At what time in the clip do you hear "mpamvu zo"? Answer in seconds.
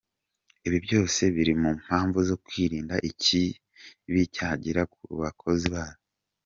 1.81-2.35